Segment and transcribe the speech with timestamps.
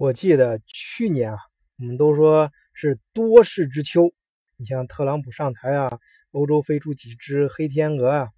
[0.00, 1.38] 我记得去年啊，
[1.78, 4.10] 我们都说是多事之秋。
[4.56, 5.98] 你像特朗普上台啊，
[6.30, 8.28] 欧洲飞出几只黑天鹅啊。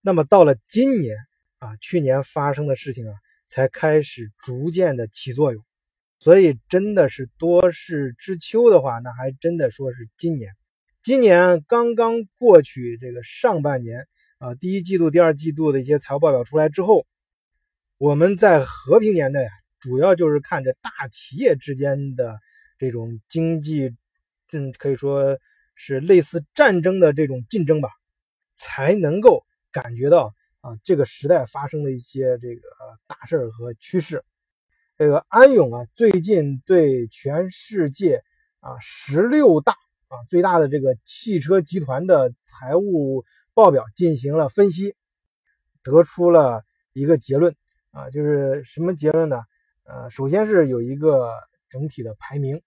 [0.00, 1.16] 那么到了今年
[1.60, 3.14] 啊，去年发生的事情啊，
[3.46, 5.62] 才开始逐渐的起作用。
[6.18, 10.50] 所以真的是多事之秋的话，那还真的说是今年。
[11.04, 14.08] 今年刚刚过去，这个上半年
[14.38, 17.06] 啊，第一季度、第二季度的一些财务报表出来之后，
[17.96, 19.50] 我们在和平年代啊，
[19.82, 22.38] 主要就是看着大企业之间的
[22.78, 23.94] 这种经济，
[24.52, 25.38] 嗯，可以说
[25.74, 27.90] 是类似战争的这种竞争吧，
[28.54, 32.62] 才能够感觉到啊，这个时代发生的一些这个
[33.06, 34.24] 大事和趋势。
[34.96, 38.22] 这个安永啊，最近对全世界
[38.60, 39.76] 啊十六大。
[40.12, 43.24] 啊，最大的这个汽车集团的财务
[43.54, 44.94] 报表进行了分析，
[45.82, 47.56] 得出了一个结论
[47.92, 49.42] 啊，就是什么结论呢？
[49.84, 51.32] 呃，首先是有一个
[51.68, 52.62] 整体的排名，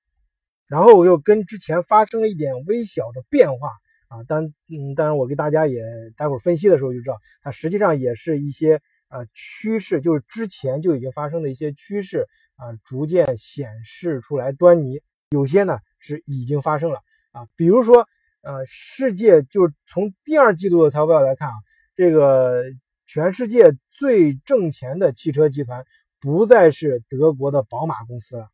[0.67, 3.69] 然后又跟之前发生了一点微小的变化
[4.07, 4.23] 啊。
[4.23, 5.81] 当嗯，当然我给大家也
[6.17, 15.01] 待会儿分析的时候就知道，它实际上也是一些呃趋势，就是之前就已经发生的一些趋势啊，逐渐显示出来端倪。
[15.29, 16.99] 有些呢是已经发生了。
[17.31, 18.07] 啊，比如说，
[18.43, 21.55] 呃，世界就从第二季度的财报来看啊，
[21.95, 22.63] 这个
[23.05, 25.83] 全世界最挣钱的汽车集团
[26.25, 28.49] 不再是德国的宝马公司了，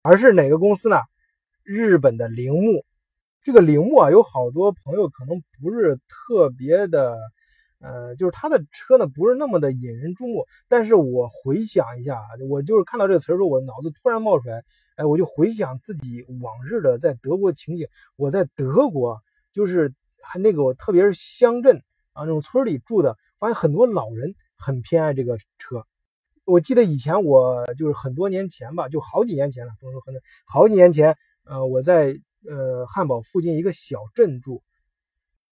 [0.00, 1.00] 而是哪个公司呢？
[1.64, 2.84] 日本的铃木。
[3.42, 7.18] 这个铃木啊，有好多朋友可能不是特别的，
[7.80, 10.46] 呃，就是他的车呢不是那么的引人注目。
[10.68, 14.62] 但是我回想一下啊，我就是看到这个词儿时候，我脑子突然冒出来。
[14.94, 17.88] 哎，我就回想自己往日的在德国情景。
[18.14, 19.20] 我在德国，
[19.52, 25.84] 就是还那个，特别是乡镇啊，那种村里住的，发现很多老人很偏爱这个车。
[26.46, 34.62] 我记得以前我就是很多年前吧，就好几年前了，不能说很多，好几年前，呃，我在呃汉堡附近一个小镇住，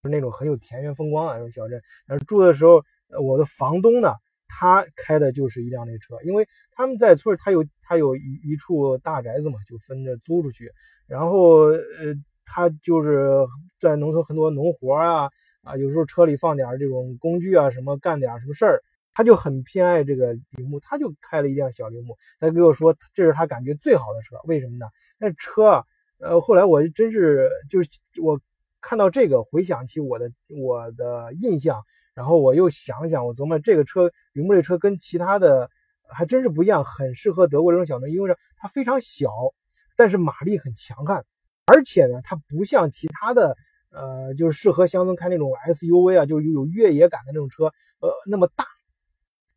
[0.02, 1.82] 是那种很有田园风光的那种小镇。
[2.06, 2.82] 而住的时候，
[3.20, 4.14] 我的房东呢。
[4.46, 10.70] 他开的就是一辆那车，因为他们在村他有他有一一处大宅子嘛，就分着租出去。
[11.08, 13.32] 然后呃，他就是
[13.80, 15.28] 在农村很多农活啊
[15.62, 18.82] 啊，有时候车里放点这种工具啊，什么干点什么事儿，
[19.14, 22.16] 他就很偏爱这个铃木，他就开了一辆小铃木。
[22.40, 24.86] 他给我说，这是他感觉最好的车，为什么呢？
[25.18, 25.84] 那车啊，
[26.18, 27.88] 呃，后来我真是就是
[28.22, 28.40] 我
[28.80, 31.82] 看到这个，回想起我的我的印象。
[32.14, 35.68] 然后我又想想，我琢磨这个车，铃木这车跟其他的
[36.08, 39.32] 还真是不一样，很适合德国这种小镇，因为它非常小，
[39.96, 41.24] 但是马力很强悍，
[41.66, 43.56] 而且呢，它不像其他的，
[43.90, 47.64] 呃，就是适合乡村开那种 SUV 啊，就是有越野感的那种车，
[47.98, 48.64] 呃，那么大，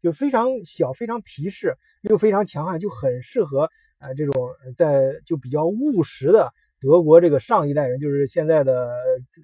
[0.08, 3.70] 就非常小，非常皮实，又非常强悍，就很适合
[4.00, 4.34] 呃这种
[4.76, 8.90] 在就比较务实的德国这个上一代人，就是现在的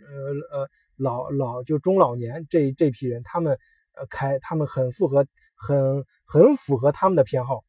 [0.09, 0.69] 呃呃。
[0.95, 3.57] 老老就中老年这这批人，他们
[3.95, 5.25] 呃开，他们很符合，
[5.55, 7.63] 很很符合他们的偏好，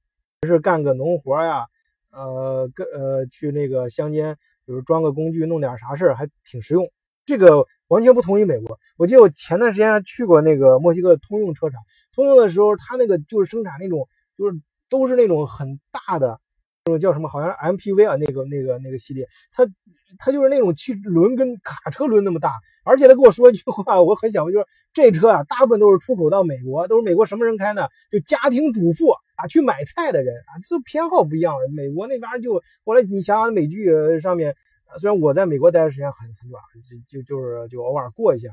[0.47, 1.65] 是干个农活呀，
[2.13, 6.87] 呃，跟呃去那个乡间，比如装个工具，弄点啥事儿，还挺实用。
[7.25, 8.77] 这个完全不同于美国。
[8.99, 11.81] 我记得我前段时间去过那个墨西哥通用车厂，
[12.13, 14.61] 通用的时候，他那个就是生产那种，就是
[14.91, 16.41] 都是那种很大的。
[16.87, 17.29] 那种叫什么？
[17.29, 19.67] 好像 MPV 啊，那个、那个、那个系列，它
[20.19, 22.53] 它就是那种汽轮跟卡车轮那么大，
[22.85, 27.89] 而且他跟我说一句话，我很想问，就是这车啊，大部分都是出口到美国，都是美国什么人开呢？
[28.11, 31.55] 就家庭主妇啊，去买菜的人啊，这都偏好不一样。
[31.75, 33.89] 美国那边就后来你想想美剧
[34.21, 34.55] 上面，
[34.99, 36.63] 虽然我在美国待的时间很很短，
[37.09, 38.49] 就就就是就偶尔过一下。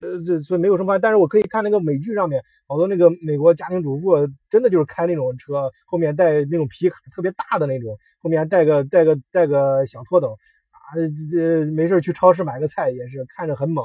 [0.00, 4.14] 呃，这所以没有什么，但是我可以看那个美剧上面，好多那个美国家庭主妇
[4.48, 10.38] 真的就是开那种车，后面带那种皮卡特别大的那种，后面还带个带个带个小拖斗，
[10.70, 13.84] 啊，这这没事去超市买个菜也是看着很猛。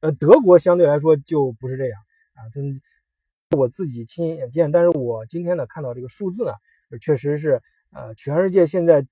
[0.00, 1.98] 呃，德国相对来说就不是这样
[2.34, 2.78] 啊，真
[3.56, 6.52] 我自己亲眼见，但是我今天呢看到这个数字呢，
[7.00, 7.62] 确实是
[7.94, 9.06] 呃，全世界现在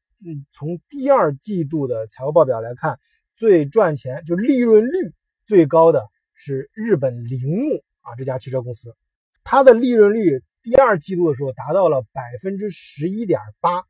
[0.52, 2.98] 从第二季度的财务报表来看，
[3.36, 5.12] 最赚钱就利润率
[5.46, 6.04] 最高的。
[6.36, 8.96] 是日本铃木啊，这家汽车公司，
[9.44, 13.84] 它的利润率第二季度的时候达到了百分之十一点八，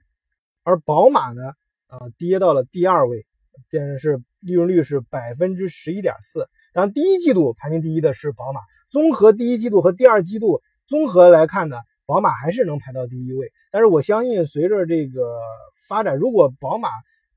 [0.63, 1.55] 而宝马呢，
[1.89, 3.27] 呃，跌到了第二位，
[3.71, 6.47] 变成是利润率是百分之十一点四。
[6.75, 8.61] 然后第一季度排名第一的是宝马，
[8.91, 13.53] 综合第一季度和第二季度综合来看呢，宝马还是能排到第一位。
[13.71, 15.39] 但是我相信随着这个
[15.89, 16.89] 发展，如果宝马，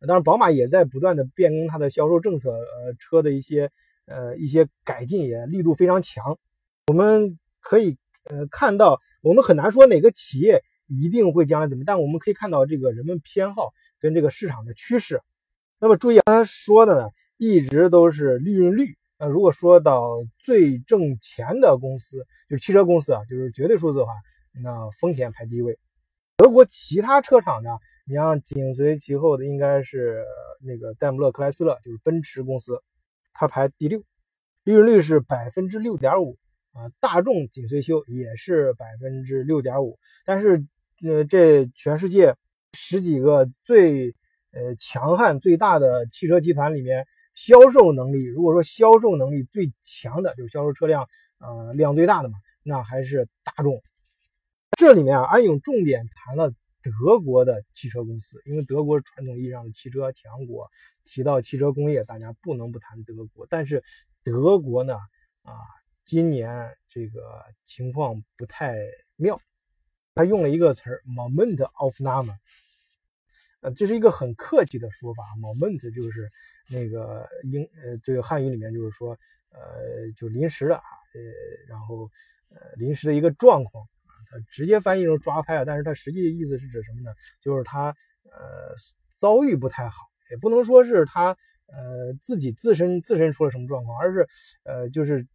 [0.01, 3.69] 当然宝马也在不断的变更它的销售政策，呃，车的一些。
[4.09, 6.39] 呃，一些改进也力度非常强，
[6.87, 15.19] 我们可以呃看到，我们很难说哪个企业一定会将来怎么，但我们可以看到这个人们偏好跟这个市场的趋势。
[15.77, 18.95] 那么注意刚才说的呢，一直都是利润率。
[19.19, 24.13] 那如果说到最挣钱的公司，就是汽车公司啊，就是绝对数字的话，
[24.61, 25.77] 那丰田排第一位。
[26.37, 27.69] 德国其他车厂呢，
[28.05, 30.23] 你像紧随其后的应该是
[30.61, 32.81] 那个戴姆勒克莱斯勒，就是奔驰公司，
[33.33, 34.03] 它排第六，
[34.63, 36.37] 利润率是百分之六点五
[36.73, 36.89] 啊。
[36.99, 40.65] 大众紧随其后也是百分之六点五，但是
[41.03, 42.35] 呃，这全世界
[42.73, 44.15] 十几个最
[44.51, 47.05] 呃强悍最大的汽车集团里面。
[47.39, 51.05] 销售能力，如果说销售能力最强的，就是销售车辆，
[51.37, 53.79] 呃，量最大的嘛，那还是大众。
[54.75, 60.69] 这里面啊，安永重点谈了德国的汽车公司，因为德国是传统意义上的汽车强国。
[61.05, 63.47] 提到汽车工业，大家不能不谈德国。
[63.49, 63.83] 但是
[64.23, 64.95] 德国呢，
[65.43, 65.53] 啊，
[66.05, 68.77] 今年这个情况不太
[69.15, 69.39] 妙。
[70.15, 72.35] 他用了一个词儿，moment of name，
[73.61, 76.29] 呃，这是一个很客气的说法，moment 就是。
[76.69, 79.17] 那个英呃，这个汉语里面就是说，
[79.51, 81.21] 呃，就临时的啊，呃，
[81.65, 82.11] 然后
[82.49, 83.87] 呃，临时的一个状况，
[84.29, 87.11] 它直接翻译成抓拍啊，但是它实际意思是指什么呢？
[87.41, 87.95] 就是他
[88.25, 88.75] 呃
[89.15, 89.95] 遭遇不太好，
[90.31, 91.37] 也不能说是他
[91.67, 94.27] 呃自己自身自身出了什么状况，而是
[94.63, 95.27] 呃就是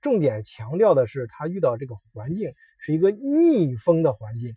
[0.00, 4.54] 重点强调的是他遇到这个环境是一个逆风的环境，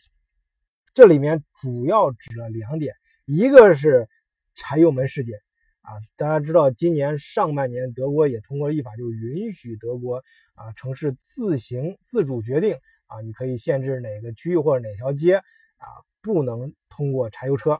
[0.93, 2.95] 这里面主要指了两点，
[3.25, 4.07] 一个是
[4.55, 5.39] 柴油门事件。
[5.81, 10.17] 啊，大家知道，今年上半年德国也通过了立法，就允许德国
[10.53, 12.77] 啊城市自行自主决定
[13.07, 15.87] 啊，你可以限制哪个区域或者哪条街啊
[16.21, 17.79] 不能通过柴油车。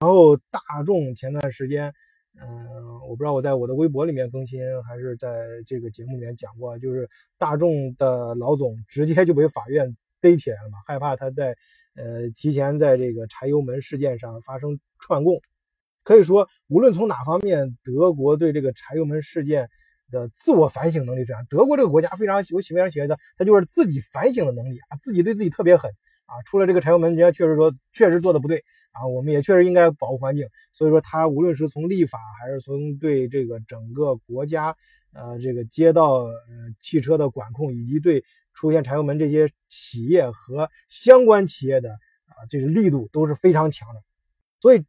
[0.00, 1.94] 然后大众前段时间，
[2.40, 11.56] 嗯，我不知道我在我的微博里面更新还是在这个节目里面讲过，就是大众的老总直接就被法院逮起来了嘛，害怕他在
[11.94, 15.40] 呃提前在这个柴油门事件上发生串供。
[16.02, 19.70] 可以说，无论从哪方面，德国对这个柴油门事件
[20.14, 21.44] 的自我反省能力非常。
[21.46, 25.90] 德国这个国家非常喜，我喜非常喜欢的，他就是自己反省的能力啊，自己对自己特别狠
[26.24, 26.40] 啊。
[26.46, 30.46] 出了这个柴油门，人家确实说确实做的不对啊，我们也确实应该保护环境。
[30.72, 34.74] 所以说，他无论是从立法，还是从对这个整个国家
[35.12, 36.32] 呃这个街道呃
[36.80, 38.24] 汽车的管控，以及对
[38.54, 44.00] 出现柴油门这些企业和相关企业的啊这个力度都是非常强的。
[44.60, 44.84] 所以。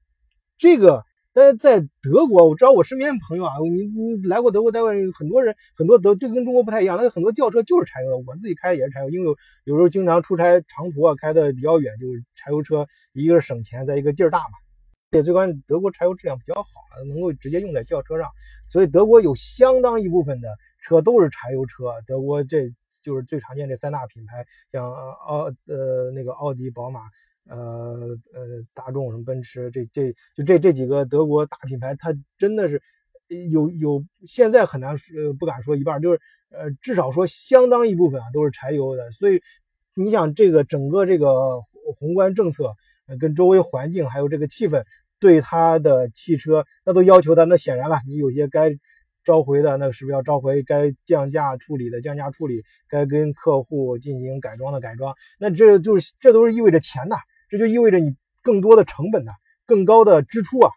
[0.57, 1.03] 这个，
[1.35, 9.35] 但是在德国，我知道我身边朋友啊，你你来过德国，待过很多人，很多德，这跟中国不太一样，那很多轿车就是柴油的，我自己开的也是柴油，因为有
[9.65, 14.55] 有时候经常出差长途啊，开的比较远，就是柴油车，一个是省钱，再一个劲儿大嘛。
[15.11, 16.69] 也最关键，德国柴油质量比较好，
[17.09, 18.29] 能够直接用在轿车上，
[18.69, 20.47] 所以德国有相当一部分的
[20.81, 21.91] 车都是柴油车。
[22.07, 22.71] 德国这
[23.01, 27.01] 就是最常见这三大品牌，像奥呃那个奥迪、宝马。
[27.47, 32.81] 呃呃，大众什么奔驰，这这就这这几个德国大品牌，它真的是
[33.51, 36.19] 有有现在很难说，不敢说一半，就是
[36.49, 39.11] 呃至少说相当一部分啊都是柴油的。
[39.11, 39.41] 所以
[39.93, 41.61] 你想这个整个这个
[41.97, 42.73] 宏观政策，
[43.19, 44.83] 跟周围环境还有这个气氛，
[45.19, 48.75] 对它的汽车那都要求的，那显然了，你有些该
[49.23, 50.63] 召回的，那是不是要召回？
[50.63, 57.15] 该降价处理的降价处理，该跟客户进行改装的改装，那这就是这都是意味着钱呐。
[57.55, 58.13] 这就意味着你
[58.43, 59.31] 更多的成本呢，
[59.65, 60.69] 更高的支出啊，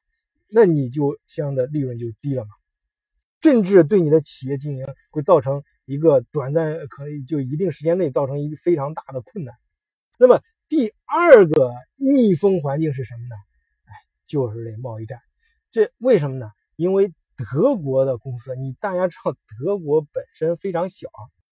[0.49, 2.50] 那你就相应的利润就低了嘛，
[3.42, 9.56] 甚至对你的企业经营会造成一个短暂可以就一定时间内造成一个非常大的困难。
[10.18, 13.35] 那么第二个逆风环境是什么呢？
[13.87, 13.92] 哎，
[14.28, 15.18] 就是这贸易战。
[15.73, 16.52] 这为什么呢？
[16.76, 21.08] 因为德国的公司，你大家知道，德国本身非常小，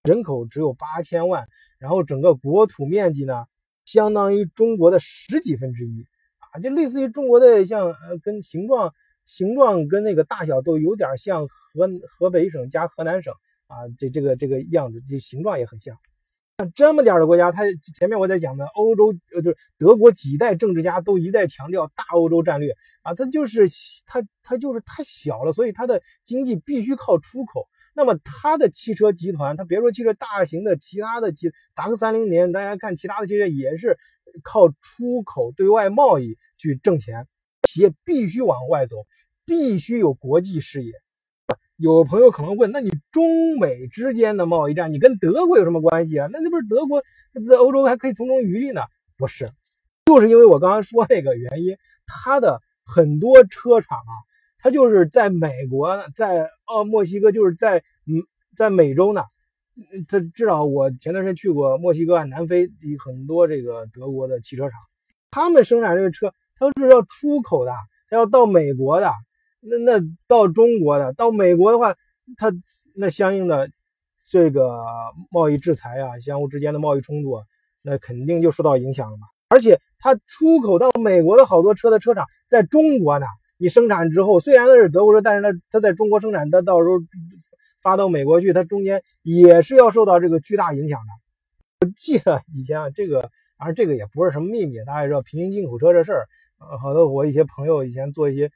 [0.03, 1.48] 人口只有八千万，
[1.80, 3.46] 然后整个国土面积呢？
[3.94, 6.04] 相当于中国的十几分之一
[6.40, 8.92] 啊，就类似于中国的像呃，跟形状
[9.24, 13.32] 形状跟那个大小都有点像河河北省加河南省
[13.68, 15.96] 啊，这这个这个样子，这形状也很像。
[16.58, 17.62] 像这么点的国家，它
[17.94, 23.68] 前面我在讲的欧洲呃，就是德国几代政治家都一再强调大欧洲战略啊，它就是
[24.08, 27.68] 它它就是太小了，所以它的经济必须靠出口。
[27.94, 33.98] 那么它的汽车集团，它别说汽车大型的，其他的汽达个三零年，大家看其他的汽车也是
[34.44, 37.28] 靠出口对外贸易去挣钱。
[37.68, 38.98] 企业必须往外走，
[39.46, 40.92] 必须有国际视野。
[41.78, 46.28] 有朋友可能问，那你中美之间的贸易战，你跟德国有什么关系啊？
[46.32, 47.04] 那那不是德国
[47.50, 48.82] 在欧洲还可以从中渔利呢？
[49.18, 49.50] 不是，
[50.06, 54.14] 就是因为我刚刚说那个原因，它的很多车厂啊。
[54.63, 58.24] 他就是在美国，在哦墨西哥，就是在嗯，
[58.55, 59.22] 在美洲呢，
[60.08, 64.79] 他至少我前段时间去过墨西哥、南非很多这个德国的汽车厂，
[65.32, 67.74] 他们生产这个车，它是要出口的，
[68.10, 69.12] 它要到美国的，
[69.60, 71.93] 那那到中国的，到美国的话，
[72.38, 72.50] 它
[72.96, 73.70] 那相应的
[74.29, 74.82] 这个
[75.29, 77.43] 贸易制裁啊，相互之间的贸易冲突，
[77.82, 79.27] 那肯定就受到影响了嘛。
[79.50, 83.25] 而且它出口到美国的好多车的车厂在中国呢，
[83.63, 86.98] 你生产之后，虽然它是德国车，但是它它在中国生产，它到时候。
[87.82, 91.12] 发到美国去，它中间也是要受到这个巨大影响的。
[91.82, 96.25] 我记得以前啊，这个当然这个也不是什么秘密，大家也知道平行进口车这事儿。
[96.60, 98.50] 呃，好多我一些朋友以前做一些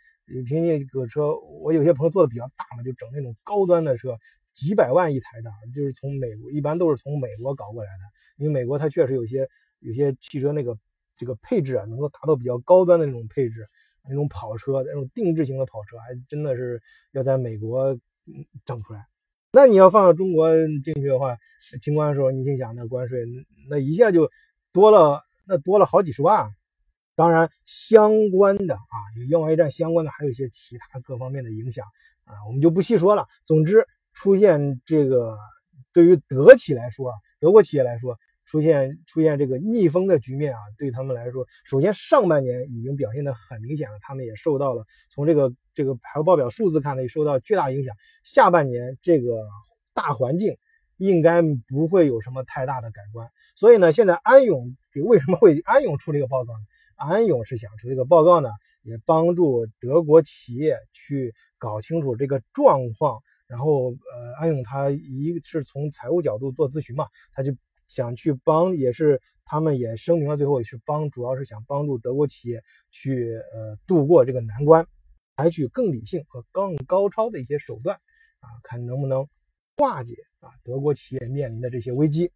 [0.45, 4.17] 平行进口车，我有些朋友做的比较大嘛，就整那种高端的车，
[4.53, 8.03] 几百万一台的，就是从美国，一般都是从美国搞过来的。
[8.37, 9.45] 因为美国它确实有些
[9.79, 10.77] 有些汽车那个
[11.17, 13.67] 这个配置啊，能够达到比较高端的那种配置，
[14.07, 17.97] 那种跑车那种定制型的跑车，还真的是要在美国
[18.65, 19.05] 整出来。
[19.51, 20.49] 那你要放到中国
[20.83, 21.37] 进去的话，
[21.81, 23.25] 清关的时候，你心想那关税，
[23.69, 24.29] 那一下就
[24.71, 26.53] 多了，那多了好几十万。
[27.15, 31.85] 当然，相关的啊，与药贸易战相关的还有一些其他各方面的影响
[32.25, 33.25] 啊，我们就不细说了。
[33.45, 35.37] 总之，出现这个
[35.93, 38.17] 对于德企来说，德国企业来说。
[38.47, 47.93] 出现出现这个逆风的局面啊，对他们来说，首先上半年已经表现的很明显了，他们也受到了从这个这个财务报表数字看呢，也受到巨大影响。
[48.23, 49.45] 下半年这个
[49.93, 50.57] 大环境
[50.95, 53.27] 应该不会有什么太大的改观。
[53.57, 56.59] 所以呢，现在安永给为什么会安永出这个报告呢？
[56.95, 58.49] 安永是想出这个报告呢，
[58.81, 63.19] 也帮助德国企业去搞清楚这个状况。
[63.45, 67.53] 然后呃，安永他一是从财务角度做咨询嘛，他就。
[67.87, 74.85] 想去帮，也是他们也声明了，最后也是帮，主要是想帮助德国企业去呃度过这个难关，
[75.35, 77.95] 采取更理性和更高超的一些手段
[78.39, 79.27] 啊，看能不能
[79.77, 82.31] 化解啊德国企业面临的这些危机。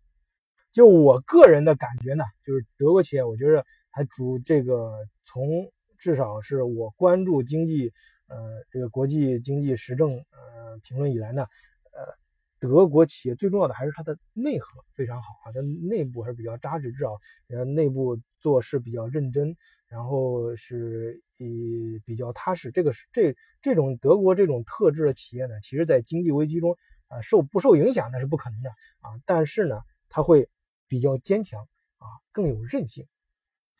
[0.71, 4.91] 就我个人的感觉呢，就是德国企业，我觉得还主这个
[5.23, 7.91] 从至少是我关注经济
[8.27, 8.37] 呃
[8.71, 11.45] 这个国际经济时政呃评论以来呢，
[11.91, 12.21] 呃。
[12.61, 22.69] 德国企业最重要的还是它的内核非常好啊，它内部还是比较扎实，至少呃内部做事比较认真，然后是以比较踏实。
[22.69, 26.77] 这个是这这种德国这种特质的企业呢，其实在经济危机中
[27.07, 30.47] 啊受不受影响那是不可能的啊，但是呢，它会
[30.87, 33.07] 比较坚强啊，更有韧性，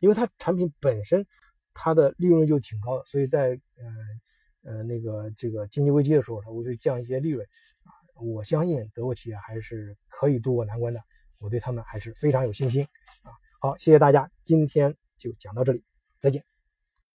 [0.00, 1.24] 因为它产品本身
[1.72, 7.46] 它的利润就挺高的，所以在呃呃那个这个经济危机的时候，它会降一些利润
[7.84, 7.94] 啊。
[8.22, 11.00] 我相信德国企业还是可以渡过难关的，
[11.38, 12.86] 我对他们还是非常有信心
[13.22, 13.32] 啊！
[13.60, 15.82] 好，谢谢大家，今天就讲到这里，
[16.20, 16.51] 再见。